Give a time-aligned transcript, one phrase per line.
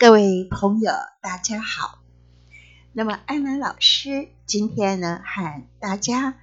[0.00, 1.98] 各位朋友，大家好。
[2.94, 6.38] 那么安兰老师今天呢，和大家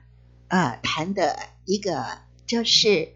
[0.48, 3.16] 呃谈的一个，就是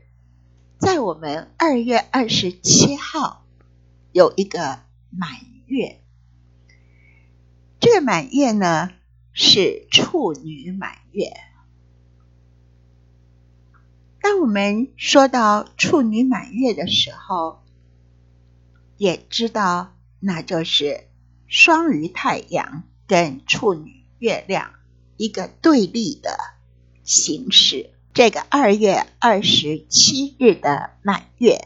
[0.80, 3.46] 在我们二月二十七号
[4.14, 4.80] 有一个
[5.12, 5.30] 满
[5.68, 6.02] 月，
[7.80, 8.90] 这个满月呢
[9.34, 11.26] 是处女满月。
[14.20, 17.64] 当我们说到处女满月的时候，
[18.98, 21.10] 也知道那就是
[21.48, 24.72] 双鱼太阳跟处女月亮
[25.18, 26.38] 一个对立的
[27.04, 27.90] 形式。
[28.14, 31.60] 这个二月二十七日的满月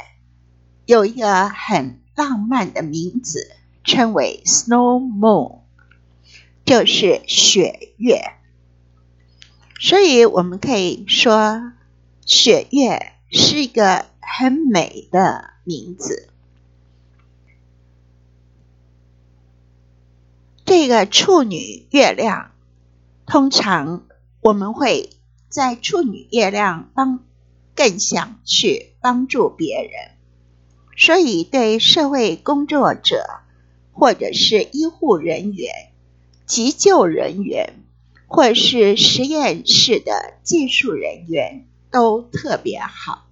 [0.87, 3.51] 有一个很浪漫的名字，
[3.83, 5.59] 称为 Snow Moon，
[6.65, 8.21] 就是雪月。
[9.79, 11.73] 所以我们可以说。
[12.27, 16.29] 雪月是一个很美的名字。
[20.77, 22.51] 这个处女月亮，
[23.25, 24.05] 通常
[24.41, 25.09] 我们会
[25.47, 27.23] 在处女月亮帮
[27.73, 30.11] 更想去帮助别人，
[30.97, 33.25] 所以对社会工作者
[33.93, 35.71] 或者是医护人员、
[36.45, 37.75] 急救人员，
[38.27, 41.69] 或是实验室的技术人员。
[41.89, 43.29] 都特别好，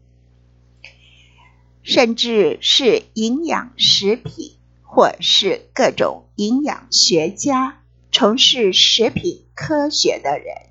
[1.81, 4.53] 甚至是营养食品
[4.95, 10.69] 或是各种营养学家、从事食品科学的人，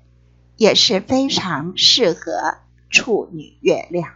[0.55, 4.13] 也是非常适合处女月亮。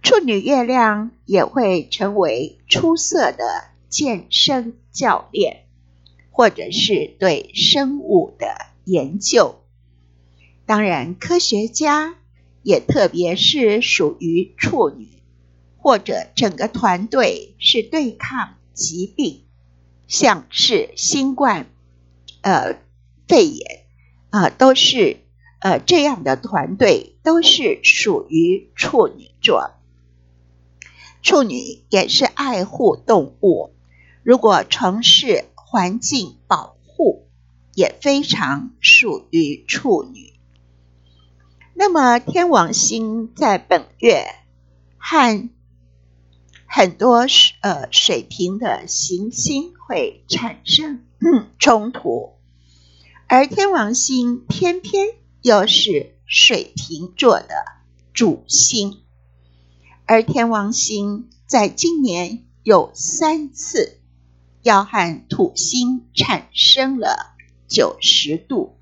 [0.00, 5.64] 处女月亮也会成为出色的健身教练，
[6.30, 8.46] 或者是对生物的
[8.84, 9.56] 研究。
[10.66, 12.14] 当然，科学家。
[12.64, 15.08] 也特别是属于处女，
[15.78, 19.44] 或者整个团队是对抗疾病，
[20.06, 21.66] 像是新冠、
[22.42, 22.78] 呃
[23.26, 23.84] 肺炎
[24.30, 25.18] 啊，都是
[25.58, 29.72] 呃这样的团队，都是属于处女座。
[31.20, 33.72] 处女也是爱护动物，
[34.22, 37.26] 如果从事环境保护，
[37.74, 40.32] 也非常属于处女。
[41.74, 44.26] 那么，天王星在本月
[44.96, 45.50] 和
[46.70, 47.26] 很多
[47.62, 51.02] 呃水平的行星会产生
[51.58, 52.34] 冲突，
[53.26, 55.08] 而天王星偏偏
[55.40, 57.48] 又是水瓶座的
[58.12, 59.02] 主星，
[60.04, 64.00] 而天王星在今年有三次
[64.62, 67.34] 要和土星产生了
[67.66, 68.77] 九十度。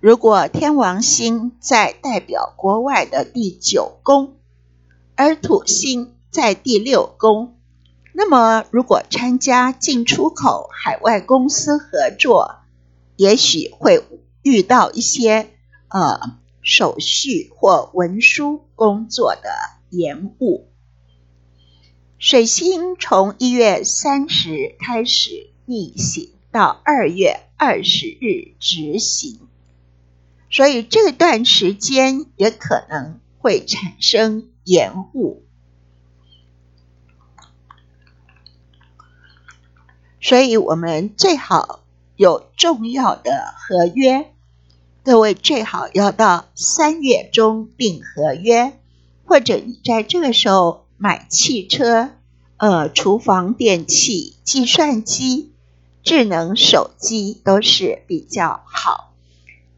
[0.00, 4.36] 如果天王星在代表国外的第九宫，
[5.14, 7.58] 而土星在第六宫，
[8.14, 12.60] 那么如果参加进出口海外公司合作，
[13.16, 14.02] 也许会
[14.42, 15.50] 遇到一些
[15.88, 19.50] 呃手续或文书工作的
[19.90, 20.70] 延误。
[22.18, 29.40] 水星从一月三十开始逆行，到二月二十日执行。
[30.50, 35.44] 所以这段时间也可能会产生延误，
[40.20, 41.84] 所以我们最好
[42.16, 44.32] 有重要的合约，
[45.04, 48.76] 各位最好要到三月中订合约，
[49.24, 52.10] 或者你在这个时候买汽车、
[52.56, 55.52] 呃厨房电器、计算机、
[56.02, 59.09] 智能手机都是比较好。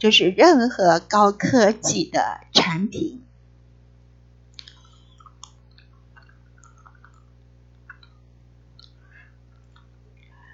[0.03, 3.23] 就是任何高科技的产品，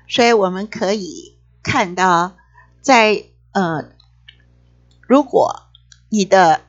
[0.06, 2.36] 所以我们可以看到，
[2.82, 3.90] 在呃，
[5.00, 5.62] 如果
[6.10, 6.60] 你的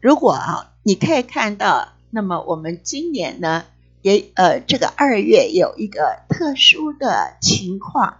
[0.00, 3.66] 如果啊，你可以看到，那么我们今年呢，
[4.02, 8.18] 也呃，这个二月有一个特殊的情况，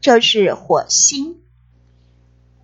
[0.00, 1.41] 就是火星。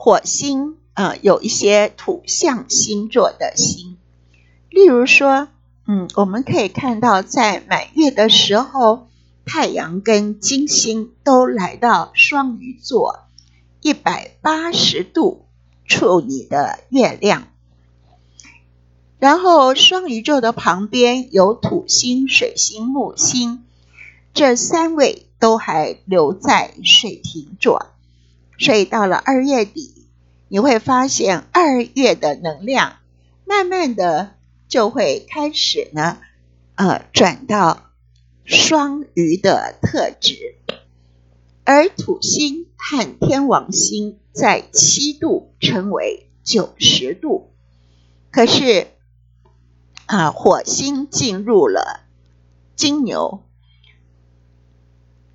[0.00, 3.98] 火星，呃，有一些土象星座的星，
[4.70, 5.48] 例如说，
[5.88, 9.08] 嗯，我们可以看到，在满月的时候，
[9.44, 13.24] 太阳跟金星都来到双鱼座，
[13.80, 15.46] 一百八十度
[15.84, 17.48] 处女的月亮，
[19.18, 23.64] 然后双鱼座的旁边有土星、水星、木星，
[24.32, 27.86] 这三位都还留在水瓶座。
[28.58, 30.08] 所以到了二月底，
[30.48, 32.96] 你会发现二月的能量
[33.44, 34.34] 慢慢的
[34.66, 36.18] 就会开始呢，
[36.74, 37.90] 呃，转到
[38.44, 40.56] 双鱼的特质，
[41.64, 47.52] 而土星和天王星在七度成为九十度，
[48.30, 48.88] 可是
[50.06, 52.00] 啊，火星进入了
[52.74, 53.44] 金牛。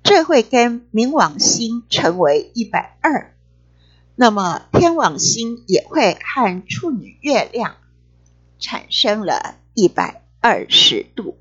[0.04, 3.34] 这会跟冥王星成为一百二，
[4.14, 7.76] 那么天王星也会和处女月亮
[8.60, 11.38] 产生了一百二十度，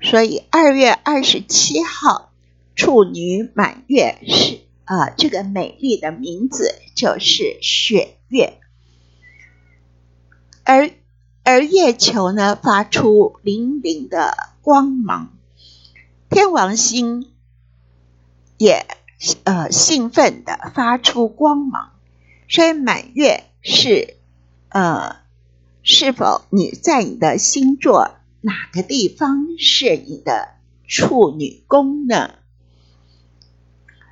[0.00, 2.32] 所以二月二十七号
[2.76, 8.60] 处女满月是啊，这个美丽的名字就是雪月，
[10.62, 10.90] 而
[11.42, 14.32] 而月球呢发出粼粼的
[14.62, 15.32] 光芒。
[16.34, 17.32] 天王星
[18.58, 18.84] 也
[19.44, 21.92] 呃兴奋的发出光芒，
[22.48, 24.16] 所以满月是
[24.68, 25.18] 呃
[25.84, 30.56] 是否你在你的星座哪个地方是你的
[30.88, 32.34] 处女宫呢？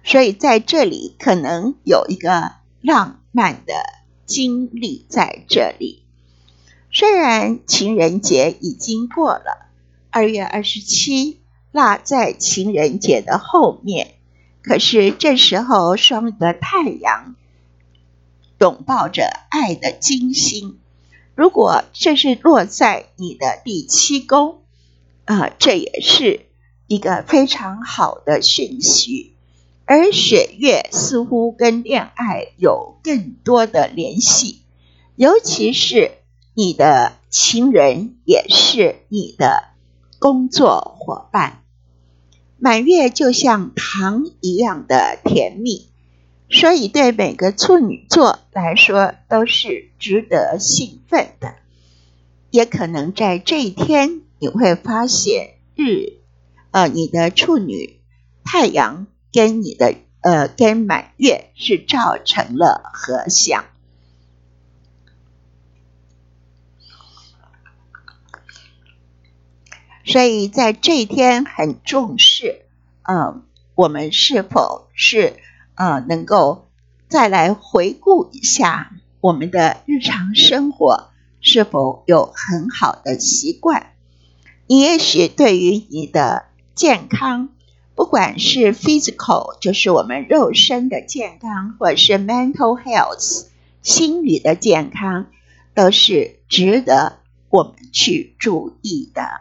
[0.04, 3.74] 所以在这里可能有一个浪漫的
[4.26, 6.04] 经历在这里。
[6.92, 9.66] 虽然情人节已经过了，
[10.10, 11.41] 二月二十七。
[11.72, 14.14] 落在情人节的后面，
[14.62, 17.34] 可是这时候双鱼的太阳
[18.60, 20.78] 拥抱着爱的金星。
[21.34, 24.60] 如果这是落在你的第七宫，
[25.24, 26.46] 啊，这也是
[26.86, 29.32] 一个非常好的讯息。
[29.86, 34.60] 而雪月似乎跟恋爱有更多的联系，
[35.16, 36.12] 尤其是
[36.54, 39.70] 你的情人也是你的
[40.18, 41.61] 工作伙伴。
[42.64, 45.88] 满月就像糖一样的甜蜜，
[46.48, 51.56] 所以对每个处女座来说都是值得兴奋的。
[52.52, 56.20] 也可能在这一天，你会发现日，
[56.70, 57.98] 呃，你的处女
[58.44, 63.64] 太阳跟你的呃跟满月是造成了合相。
[70.12, 72.66] 所以在这一天很重视，
[73.02, 73.44] 嗯，
[73.74, 75.36] 我们是否是
[75.74, 76.68] 呃能够
[77.08, 78.92] 再来回顾一下
[79.22, 81.08] 我们的日常生活
[81.40, 83.92] 是否有很好的习惯？
[84.66, 86.44] 也许对于你的
[86.74, 87.48] 健康，
[87.94, 93.46] 不管是 physical 就是我们肉身的健康，或者是 mental health
[93.80, 95.28] 心理的健康，
[95.74, 97.18] 都是值得
[97.48, 99.40] 我们去注意的。